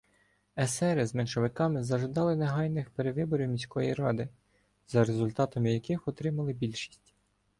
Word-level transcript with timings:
Есери 0.59 1.05
з 1.07 1.15
меншовиками 1.15 1.83
зажадали 1.83 2.35
негайних 2.35 2.89
перевиборів 2.89 3.49
міської 3.49 3.93
ради, 3.93 4.29
за 4.87 5.03
результатами 5.03 5.73
яких 5.73 6.07
отримали 6.07 6.53
більшість. 6.53 7.13